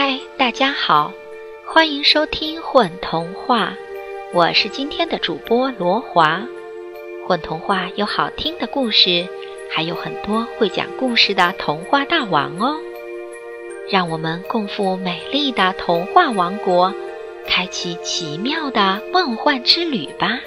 [0.00, 1.12] 嗨，大家好，
[1.66, 3.72] 欢迎收听混童话，
[4.32, 6.40] 我是今天的主播罗华。
[7.26, 9.26] 混童话有好听的故事，
[9.74, 12.76] 还有很多会讲故事的童话大王哦。
[13.90, 16.94] 让我们共赴美丽的童话王国，
[17.48, 20.38] 开启奇妙的梦幻之旅吧。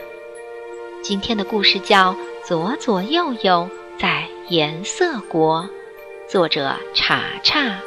[1.03, 2.13] 今天的故事叫
[2.47, 5.63] 《左左右右在颜色国》，
[6.31, 7.81] 作者查查。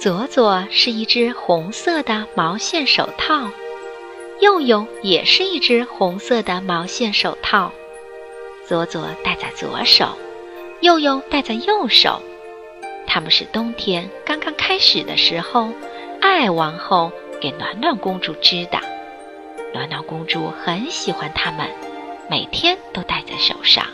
[0.00, 3.50] 左左是一只红色的毛线手套，
[4.40, 7.70] 右右也是一只红色的毛线手套。
[8.66, 10.16] 左左戴在左手，
[10.80, 12.22] 右右戴在右手。
[13.06, 15.68] 他们是冬天刚刚开始的时候，
[16.22, 18.78] 爱王后给暖暖公主织的。
[19.74, 21.68] 暖暖公主很喜欢它们，
[22.30, 23.84] 每天都戴在手上。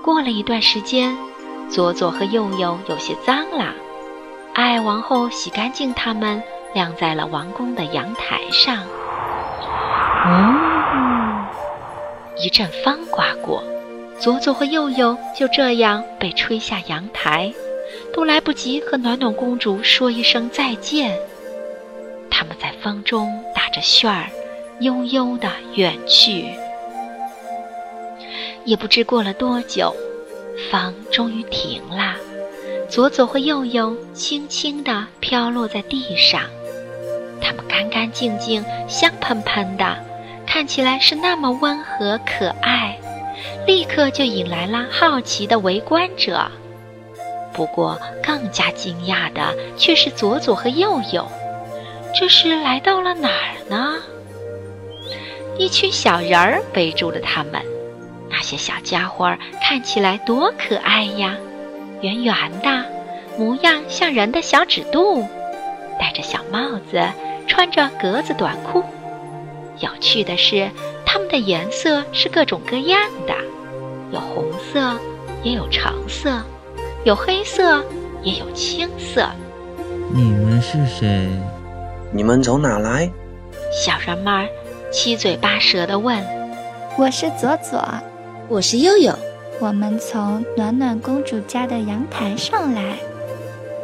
[0.00, 1.18] 过了一段时间，
[1.68, 3.74] 左左和右右有些脏了。
[4.60, 6.42] 爱王后洗干净它们，
[6.74, 8.84] 晾在了王宫的阳台上。
[12.36, 13.64] 一阵风刮过，
[14.18, 17.50] 左左和右右就这样被吹下阳台，
[18.12, 21.18] 都来不及和暖暖公主说一声再见。
[22.30, 24.26] 他们在风中打着旋儿，
[24.80, 26.44] 悠悠地远去。
[28.66, 29.96] 也不知过了多久，
[30.70, 32.14] 风终于停了。
[32.90, 36.42] 左左和右右轻轻地飘落在地上，
[37.40, 39.96] 它们干干净净、香喷喷的，
[40.44, 42.98] 看起来是那么温和可爱，
[43.64, 46.50] 立刻就引来了好奇的围观者。
[47.52, 51.24] 不过，更加惊讶的却是左左和右右，
[52.12, 53.94] 这是来到了哪儿呢？
[55.56, 57.62] 一群小人儿围住了他们，
[58.28, 61.36] 那些小家伙看起来多可爱呀！
[62.02, 62.84] 圆圆的，
[63.38, 65.26] 模样像人的小指肚，
[65.98, 67.02] 戴着小帽子，
[67.46, 68.82] 穿着格子短裤。
[69.80, 70.70] 有趣的是，
[71.04, 73.34] 它们的颜色是各种各样的，
[74.12, 74.98] 有红色，
[75.42, 76.42] 也有橙色，
[77.04, 77.84] 有黑色，
[78.22, 79.28] 也有青色。
[80.12, 81.28] 你们是谁？
[82.12, 83.10] 你们从哪来？
[83.72, 84.48] 小人们
[84.90, 86.18] 七嘴八舌地问。
[86.98, 87.82] 我是左左，
[88.48, 89.14] 我是悠悠。
[89.60, 92.96] 我们从暖暖公主家的阳台上来。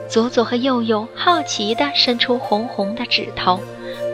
[0.09, 3.61] 左左和右右好奇地伸出红红的指头，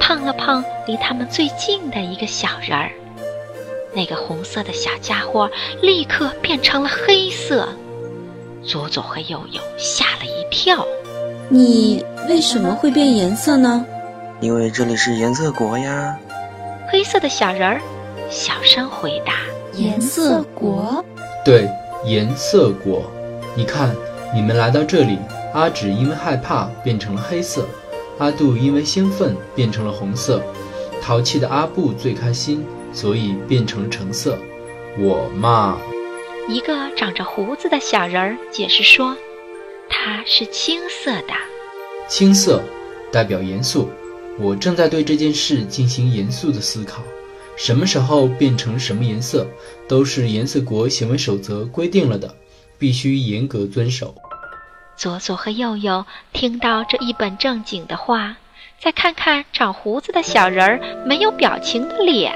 [0.00, 2.90] 碰了碰离他们最近的一个小人儿。
[3.94, 5.48] 那个红色的小家伙
[5.80, 7.68] 立刻变成了黑色。
[8.64, 10.84] 左左和右右吓了一跳。
[11.48, 13.86] 你为什么会变颜色呢？
[14.40, 16.18] 因为这里是颜色国呀。
[16.90, 17.80] 黑色的小人儿
[18.30, 19.34] 小声回答
[19.78, 21.04] ：“颜色国。”
[21.44, 21.68] 对，
[22.04, 23.10] 颜色果，
[23.56, 23.94] 你看，
[24.34, 25.18] 你们来到这里，
[25.52, 27.66] 阿芷因为害怕变成了黑色，
[28.18, 30.40] 阿杜因为兴奋变成了红色，
[31.02, 34.38] 淘气的阿布最开心，所以变成了橙色。
[34.98, 35.78] 我嘛，
[36.48, 39.16] 一个长着胡子的小人儿解释说，
[39.88, 41.34] 它是青色的。
[42.08, 42.62] 青色
[43.10, 43.88] 代表严肃，
[44.38, 47.02] 我正在对这件事进行严肃的思考。
[47.56, 49.46] 什么时候变成什么颜色，
[49.88, 52.34] 都是颜色国行为守则规定了的，
[52.78, 54.14] 必须严格遵守。
[54.96, 58.36] 左左和右右听到这一本正经的话，
[58.80, 62.32] 再看看长胡子的小人儿没有表情的脸，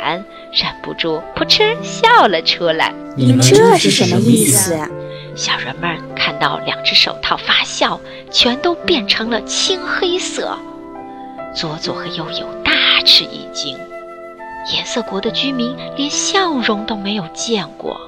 [0.53, 2.95] 忍不住扑哧笑了出来。
[3.17, 4.89] 你们这是什么意思呀？
[5.35, 8.01] 小人们看到两只手套发笑，
[8.31, 10.57] 全都变成了青黑色。
[11.55, 12.73] 左左和右右大
[13.05, 13.79] 吃一惊。
[14.73, 18.01] 颜色国的居民连笑容都没有见过，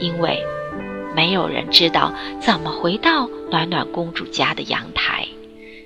[0.00, 0.42] 因为
[1.14, 5.26] 没有人知道怎么回到暖暖公主家的阳台。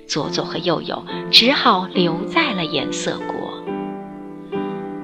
[0.05, 3.63] 左左和右右只好留在了颜色国。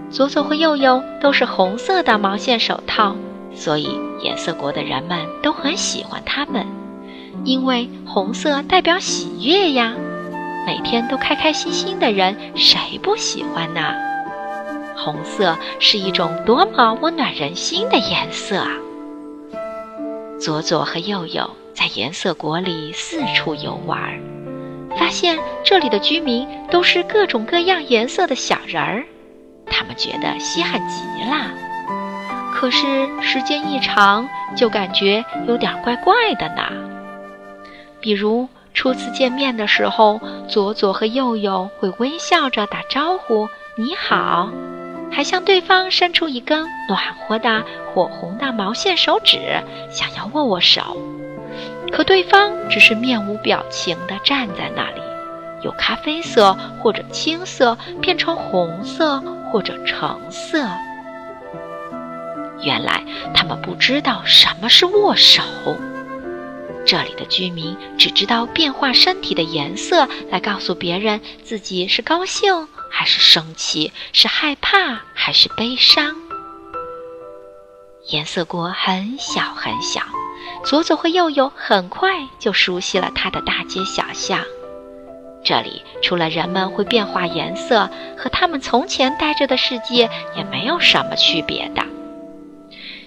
[0.09, 3.15] 左左和右右都是红色的毛线手套，
[3.53, 3.89] 所以
[4.21, 6.65] 颜色国的人们都很喜欢他们，
[7.45, 9.93] 因为红色代表喜悦呀。
[10.65, 13.81] 每天都开开心心的人，谁不喜欢呢？
[14.95, 18.69] 红色是一种多么温暖人心的颜色啊！
[20.39, 24.19] 左左和右右在颜色国里四处游玩，
[24.97, 29.05] 发现这里的居民都是各种各样颜色的小人儿，
[29.65, 31.47] 他们觉得稀罕极了。
[32.53, 36.61] 可是时间一长，就感觉有点怪怪的呢。
[37.99, 38.47] 比如。
[38.73, 44.49] 初次见面的时候，左左和右右会微笑着打招呼：“你好。”
[45.11, 49.39] 还向对方伸出一根暖和的火红的毛线手指，
[49.89, 50.95] 想要握握手。
[51.91, 55.01] 可对方只是面无表情地站在那里，
[55.63, 59.19] 由咖啡色或者青色变成红色
[59.51, 60.63] 或者橙色。
[62.61, 65.41] 原来他们不知道什么是握手。
[66.89, 76.15] 这里的居民只知道变化身体的颜色来告诉别人自己是高兴还是生气，是害怕还是悲伤。
[78.07, 80.01] 颜色国很小很小，
[80.65, 82.09] 左左和右右很快
[82.39, 84.43] 就熟悉了它的大街小巷。
[85.43, 87.87] 这里除了人们会变化颜色，
[88.17, 91.83] 和他们从前待着的世界也没有什么区别的。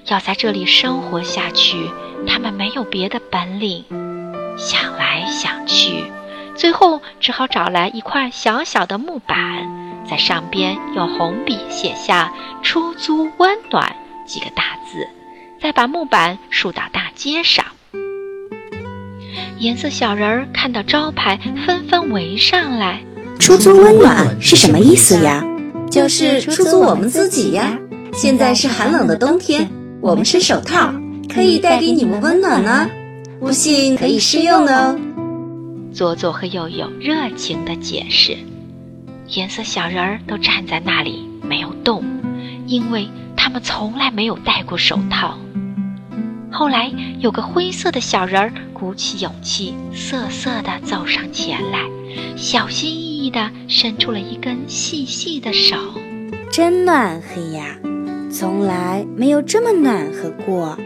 [0.06, 1.90] 要在这里生活下去，
[2.26, 3.84] 他们没有别的本领。
[4.56, 6.04] 想来想去，
[6.54, 9.36] 最后只好找来一块小小的木板，
[10.08, 12.32] 在上边用红笔写下
[12.62, 13.94] “出租温暖”
[14.26, 15.08] 几个大字，
[15.60, 17.64] 再把木板竖到大街上。
[19.58, 23.00] 颜色小人儿看到招牌，纷纷围上来。
[23.38, 25.42] 出租温暖是什么意思呀？
[25.90, 27.78] 就是出租我们自己呀。
[28.12, 29.70] 现在是寒冷的冬天。
[30.02, 30.92] 我们是手套，
[31.32, 32.90] 可以带给你们温暖呢。
[33.38, 34.98] 不信可以试用哦。
[35.94, 38.36] 左左和右右热情地解释。
[39.28, 42.02] 颜色小人儿都站在那里没有动，
[42.66, 45.38] 因为他们从来没有戴过手套。
[46.50, 51.78] 后来有个灰色的小人儿鼓起勇气，瑟瑟地走上前来，
[52.36, 55.76] 小心翼翼地伸出了一根细细的手。
[56.50, 57.78] 真暖和呀！
[58.32, 60.78] 从来没有这么暖和过。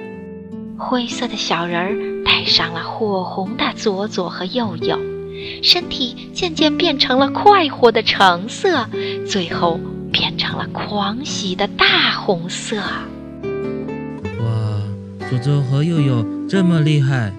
[0.77, 1.95] 灰色的小人儿
[2.25, 4.99] 戴上了火红的左左和右右，
[5.63, 8.89] 身体渐渐变成了快活的橙色，
[9.27, 9.79] 最后
[10.13, 12.77] 变成了狂喜的大红色。
[12.77, 13.07] 哇，
[15.31, 17.33] 左左和右右这么厉害！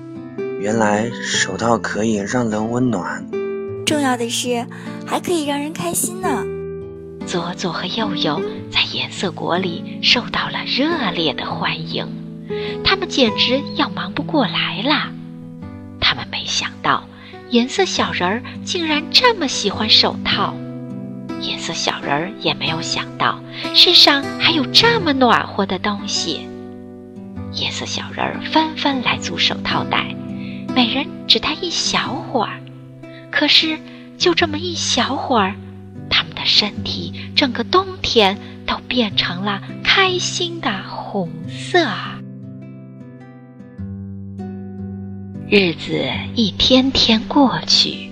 [0.61, 3.25] 原来手套可以让人温暖，
[3.85, 4.65] 重要的是
[5.05, 6.45] 还可以让人开心呢。
[7.27, 8.41] 左左和右右
[8.71, 12.07] 在颜色国里受到了热烈的欢迎，
[12.83, 15.11] 他们简直要忙不过来了。
[15.99, 17.03] 他们没想到
[17.49, 20.53] 颜色小人儿竟然这么喜欢手套，
[21.41, 23.39] 颜色小人儿也没有想到
[23.73, 26.47] 世上还有这么暖和的东西。
[27.53, 30.15] 颜色小人儿纷纷来租手套戴，
[30.75, 32.59] 每人只戴一小会儿，
[33.31, 33.77] 可是
[34.17, 35.55] 就这么一小会儿。
[36.09, 38.37] 他们的身体整个冬天
[38.67, 41.87] 都变成了开心的红色。
[45.49, 46.03] 日子
[46.35, 48.11] 一天天过去，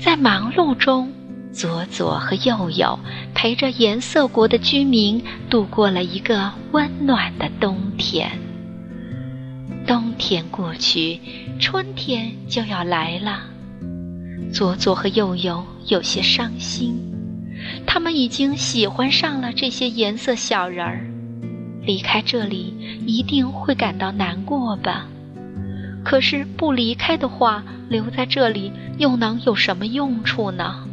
[0.00, 1.10] 在忙碌中，
[1.52, 2.96] 左左和右右
[3.34, 5.20] 陪着颜色国的居民
[5.50, 8.30] 度过了一个温暖的冬天。
[9.84, 11.18] 冬天过去，
[11.58, 13.40] 春天就要来了。
[14.52, 17.09] 左左和右右有些伤心。
[17.86, 21.06] 他们已经喜欢上了这些颜色小人儿，
[21.82, 22.74] 离开这里
[23.06, 25.06] 一定会感到难过吧？
[26.04, 30.84] 可是不离开的话，留在这里又能有什么用处呢？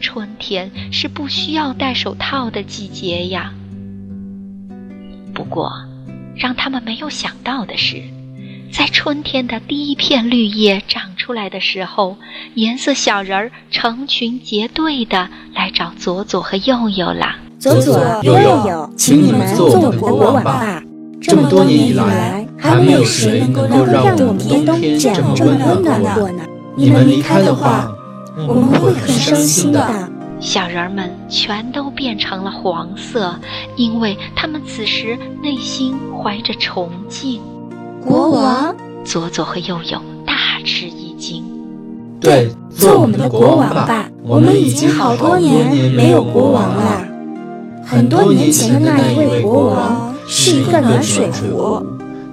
[0.00, 3.52] 春天是不需要戴手套的季节呀。
[5.34, 5.72] 不过，
[6.36, 8.02] 让他们没有想到的是。
[8.70, 12.16] 在春天的第一片绿叶长出来的时候，
[12.54, 17.36] 颜色小人儿成群结队的来找左左和右右了。
[17.58, 18.32] 左左右
[18.66, 20.82] 右，请你们做我们的国王吧！
[21.20, 26.46] 这么多年以来，还没有谁能够让我们冬天这么温暖过呢。
[26.74, 27.92] 你们离开的话，
[28.48, 29.86] 我们会很伤心的。
[30.40, 33.38] 小人儿们全都变成了黄色，
[33.76, 37.42] 因为他们此时内心怀着崇敬。
[38.00, 40.97] 国王，左左和右右大吃惊。
[42.20, 44.08] 对，做我们的国王吧！
[44.22, 47.04] 我们已经好多年没有国王了。
[47.84, 51.82] 很多年前的那一位国王是一个暖水壶，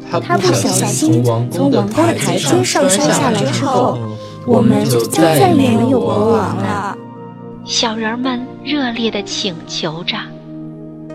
[0.10, 3.98] 他不小心从王宫的台阶上摔下来之后，
[4.46, 6.98] 我们就再也没有国王了。
[7.64, 10.18] 小人们热烈地请求着，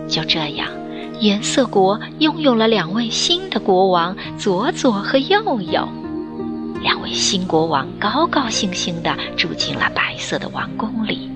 [0.07, 0.67] 就这样。
[1.19, 5.87] 颜色国拥有了两位新的国王，左左和右右。
[6.81, 11.29] 两位新国王高高兴兴地住进了白色的王宫里。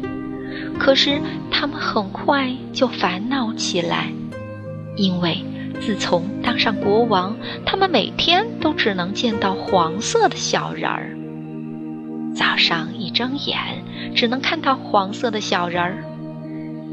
[0.78, 4.12] 可是他们很快就烦恼起来，
[4.98, 5.44] 因为
[5.80, 11.16] 自从当上国王，他们每天都只能见到黄色的小人儿。
[12.36, 13.58] 早上一睁眼，
[14.14, 16.04] 只能看到黄色的小人儿。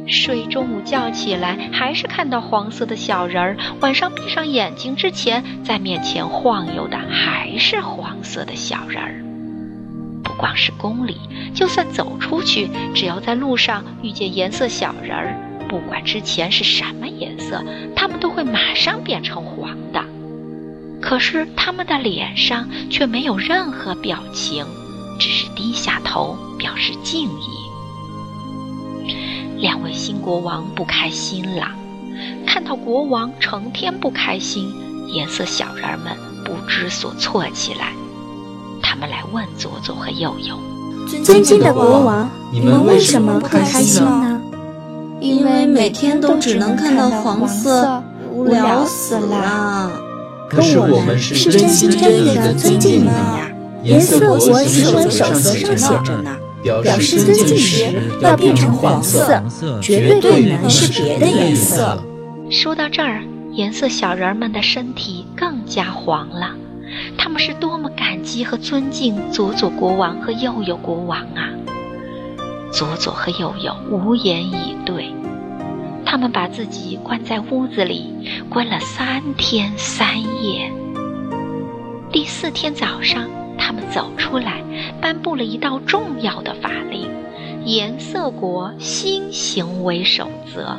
[0.06, 9.24] 睡中午觉起来，还是看到黄色的小人儿；晚上闭上眼睛之前，在面前晃悠的还是黄色的小人儿。
[10.24, 11.16] 不光是宫里，
[11.54, 15.36] 就算走出去，只要在路上遇见颜色小人儿，
[15.68, 17.62] 不管之前是什么颜色，
[17.94, 20.02] 他们都会马上变成黄的。
[21.00, 24.64] 可是他们的脸上却没有任何表情，
[25.18, 27.61] 只是低下头表示敬意。
[29.62, 31.68] 两位新国王不开心了，
[32.44, 34.68] 看到国王成天不开心，
[35.14, 36.12] 颜色小人们
[36.44, 37.92] 不知所措起来。
[38.82, 40.58] 他们来问左左和右右
[41.22, 44.40] ：“尊敬的国王，你们为什么不开心呢
[45.22, 48.02] ？”“因为每天都只能看到黄色，
[48.32, 49.92] 无聊死了。
[50.50, 53.48] ”“可是我们是真心真意的尊敬你们呀！
[53.84, 55.60] 颜色国行为守则上写
[56.02, 59.42] 着呢。”表示尊敬时要变成黄色，
[59.80, 62.02] 绝对不能是别的颜色。
[62.50, 66.54] 说到这儿，颜色小人们的身体更加黄了。
[67.16, 71.48] 他们是多么感激和尊敬佐佐国王和佑佑国王啊！
[72.72, 75.12] 佐佐和佑佑无言以对。
[76.04, 78.12] 他们把自己关在屋子里，
[78.50, 80.70] 关了三天三夜。
[82.12, 83.41] 第四天早上。
[83.64, 84.60] 他们走出来，
[85.00, 87.08] 颁布了一道重要的法令——
[87.64, 90.76] 颜色国新行为守则。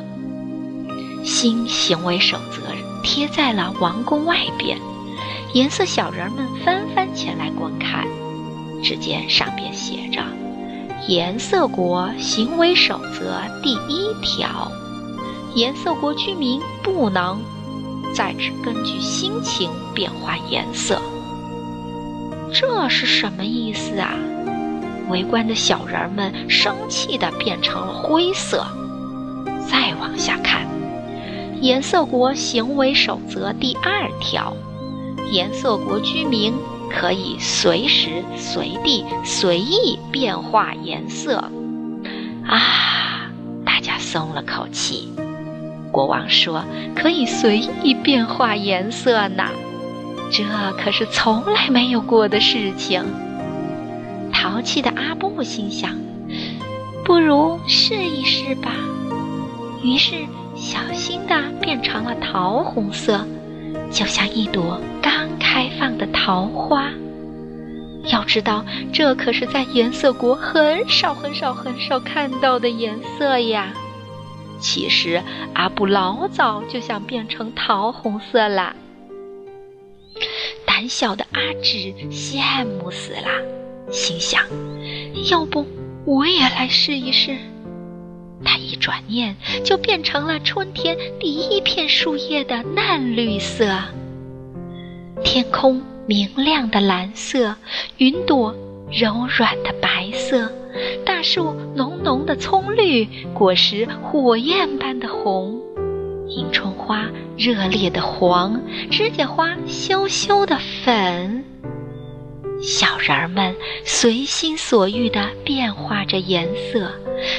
[1.24, 2.60] 新行为守则
[3.02, 4.78] 贴在了王宫外边，
[5.54, 8.06] 颜色小人们纷纷前来观看。
[8.82, 10.22] 只见上边写着
[11.08, 14.70] ：“颜色国行为守则第一条，
[15.54, 17.40] 颜色国居民不能
[18.14, 21.00] 再只根据心情变化颜色。”
[22.54, 24.14] 这是什么意思啊？
[25.10, 28.64] 围观的小人们生气的变成了灰色。
[29.68, 30.66] 再往下看，
[31.60, 34.56] 颜色国行为守则第二条：
[35.32, 36.54] 颜色国居民
[36.88, 41.50] 可以随时随地随意变化颜色。
[42.46, 43.30] 啊，
[43.64, 45.08] 大家松了口气。
[45.90, 49.44] 国王说：“可以随意变化颜色呢。”
[50.36, 50.42] 这
[50.76, 53.04] 可是从来没有过的事情。
[54.32, 55.96] 淘气的阿布心想
[57.06, 58.72] ：“不如试一试吧。”
[59.84, 60.16] 于是
[60.56, 63.24] 小心地变成了桃红色，
[63.92, 66.90] 就像一朵刚开放的桃花。
[68.06, 73.68] 要知道，这可是在颜色国很少、很少、很少看到的颜色呀。
[74.58, 75.22] 其实，
[75.54, 78.74] 阿布老早就想变成桃红色啦。
[80.76, 84.42] 胆小的阿芷羡慕死了，心想：
[85.30, 85.64] 要不
[86.04, 87.36] 我也来试一试？
[88.44, 93.72] 他一转念就变成了春天第一片树叶的嫩绿色，
[95.22, 97.54] 天空明亮的蓝色，
[97.98, 98.52] 云朵
[98.90, 100.50] 柔软的白色，
[101.06, 105.60] 大树浓浓的葱绿，果实火焰般的红。
[106.28, 111.44] 迎春花热烈的黄，指甲花羞羞的粉。
[112.62, 113.54] 小人儿们
[113.84, 116.90] 随心所欲地变化着颜色，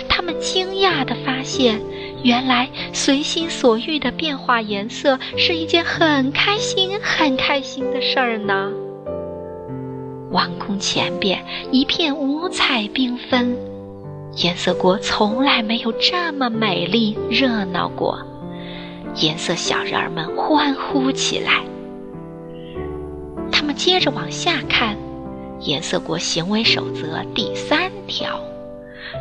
[0.07, 1.81] 他们惊讶地发现，
[2.21, 8.71] 原来随心所欲地变化颜色是一件很开心、很开心的事儿呢。
[10.29, 13.57] 王宫前边一片五彩缤纷，
[14.35, 18.19] 颜色国从来没有这么美丽热闹过。
[19.15, 21.63] 颜色小人儿们欢呼起来。
[23.51, 24.97] 他们接着往下看，
[25.61, 28.39] 颜色国行为守则第三条：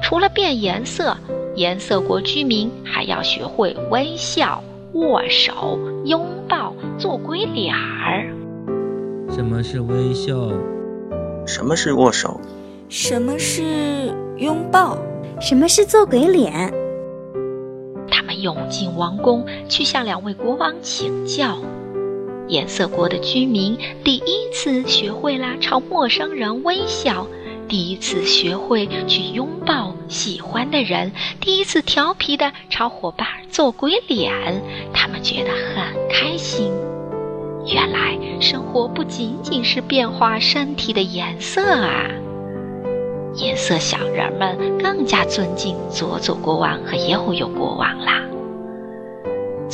[0.02, 1.16] 除了变颜色，
[1.54, 4.62] 颜色国居民还要学会微笑、
[4.94, 8.26] 握手、拥抱、做鬼脸儿。
[9.30, 10.34] 什么是微笑？
[11.46, 12.40] 什么是握手？
[12.88, 13.62] 什么是
[14.38, 14.98] 拥抱？
[15.40, 16.72] 什么是做鬼脸？
[18.44, 21.58] 涌进王宫去向两位国王请教。
[22.46, 23.74] 颜色国的居民
[24.04, 27.26] 第一次学会了朝陌生人微笑，
[27.66, 31.10] 第一次学会去拥抱喜欢的人，
[31.40, 34.62] 第一次调皮的朝伙伴做鬼脸。
[34.92, 36.70] 他们觉得很开心。
[37.64, 42.10] 原来生活不仅仅是变化身体的颜色啊！
[43.36, 48.20] 颜色小人们更加尊敬佐佐国王和佑佑国王啦。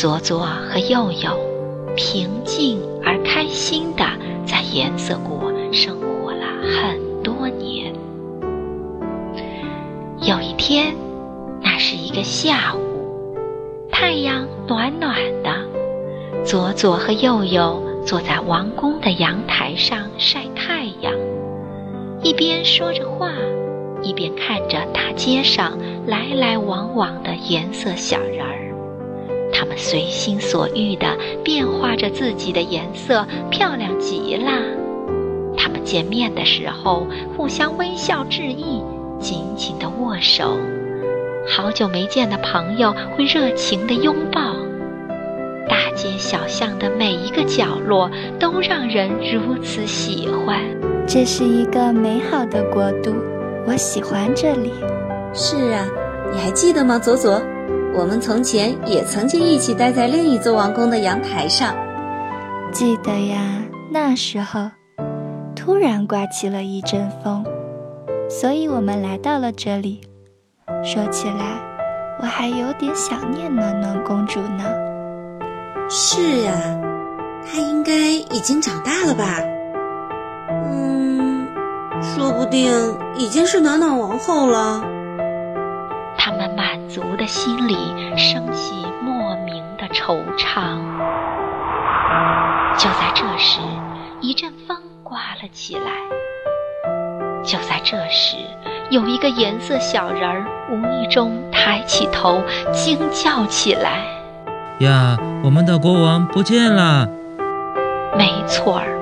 [0.01, 1.39] 左左和右右
[1.95, 4.03] 平静而开心地
[4.47, 7.93] 在颜色国生活了很多年。
[10.23, 10.95] 有一天，
[11.61, 13.37] 那是一个下午，
[13.93, 15.55] 太阳暖暖的，
[16.47, 21.13] 左左和右右坐在王宫的阳台上晒太阳，
[22.23, 23.31] 一边说着话，
[24.01, 25.77] 一边看着大街上
[26.07, 28.60] 来来往往的颜色小人儿。
[29.61, 31.07] 他们随心所欲地
[31.45, 34.51] 变化着自己的颜色，漂亮极了。
[35.55, 38.83] 他们见面的时候互相微笑致意，
[39.19, 40.57] 紧紧地握手。
[41.47, 44.41] 好久没见的朋友会热情地拥抱。
[45.69, 50.59] 大街小巷的每一个角落都让人如此喜欢。
[51.07, 53.15] 这是一个美好的国度，
[53.67, 54.73] 我喜欢这里。
[55.35, 55.85] 是啊，
[56.33, 57.43] 你还记得吗，左左？
[57.93, 61.75] 我们从前也曾经一起待在另一座王宫的阳台上，
[62.73, 63.63] 记得呀。
[63.91, 64.71] 那时候，
[65.57, 67.45] 突然刮起了一阵风，
[68.29, 70.01] 所以我们来到了这里。
[70.85, 71.61] 说起来，
[72.21, 74.65] 我还有点想念暖暖公主呢。
[75.89, 76.55] 是啊，
[77.45, 79.41] 她应该已经长大了吧？
[80.65, 81.49] 嗯，
[82.01, 82.73] 说不定
[83.17, 84.85] 已经是暖暖王后了。
[87.21, 87.77] 的心里
[88.17, 90.79] 升起莫名的惆怅。
[92.79, 93.61] 就在这时，
[94.23, 94.75] 一阵风
[95.05, 95.91] 刮了起来。
[97.45, 98.39] 就在这时，
[98.89, 102.41] 有一个颜色小人儿无意中抬起头，
[102.73, 104.03] 惊叫起来
[104.81, 107.07] ：“呀，我们的国王不见了！”
[108.17, 108.99] 没错儿，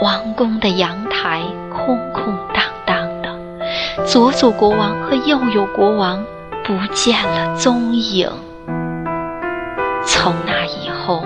[0.00, 3.38] 王宫的阳台空空荡荡的，
[4.06, 6.24] 左左国王和右右国王。
[6.70, 8.30] 不见了踪影。
[10.06, 11.24] 从那以后，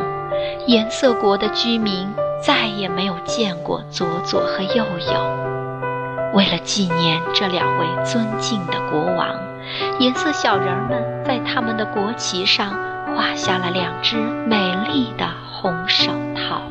[0.67, 2.09] 颜色国的居民
[2.43, 6.33] 再也没有见过左左和右右。
[6.33, 9.37] 为了纪念这两位尊敬的国王，
[9.99, 12.71] 颜色小人们在他们的国旗上
[13.15, 14.57] 画下了两只美
[14.95, 16.63] 丽的红手套。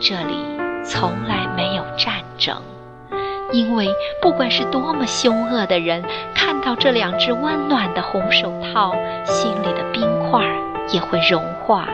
[0.00, 0.34] 这里
[0.84, 2.56] 从来没有战争。
[3.52, 3.88] 因为
[4.20, 6.02] 不管是多么凶恶的人，
[6.64, 10.42] 到这两只温暖的红手套，心里的冰块
[10.88, 11.86] 也会融化，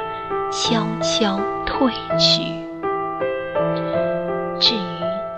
[0.50, 2.44] 悄悄褪去。
[4.60, 4.78] 至于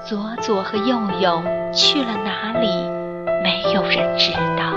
[0.05, 1.43] 左左和右右
[1.73, 2.69] 去了哪里，
[3.43, 4.75] 没有人知道。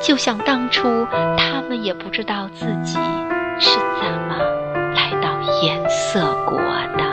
[0.00, 2.98] 就像当初，他们也不知道自己
[3.60, 4.36] 是怎么
[4.94, 5.28] 来到
[5.62, 6.58] 颜色国
[6.98, 7.03] 的。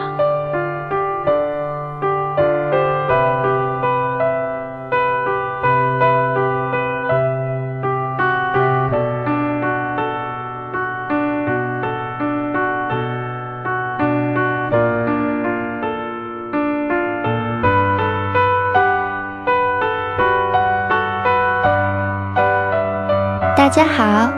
[23.72, 24.30] 家好，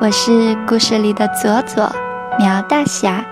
[0.00, 1.94] 我是故事里的左左
[2.38, 3.22] 苗大侠。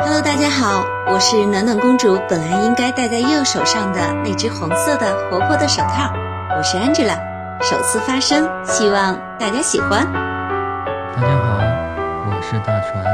[0.00, 6.12] Hello，大家好，我是暖暖公主，本来应该戴在右手上的那只红色的活泼的手套。
[6.56, 7.16] 我是 Angela，
[7.60, 10.12] 首次发声，希望大家喜欢。
[10.12, 11.60] 大家好，
[12.26, 13.04] 我是大船，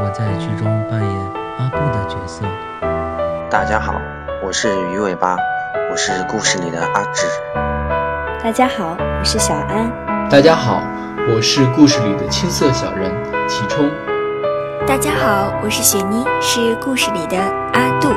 [0.00, 2.44] 我在剧中扮演阿布的角色。
[3.50, 3.94] 大家好，
[4.40, 5.36] 我是鱼尾巴，
[5.90, 7.26] 我是故事里的阿志。
[8.40, 10.03] 大家好，我是小安。
[10.30, 10.82] 大家好，
[11.28, 13.12] 我是故事里的青涩小人
[13.46, 13.88] 齐冲。
[14.86, 17.36] 大家好，我是雪妮，是故事里的
[17.72, 18.08] 阿杜。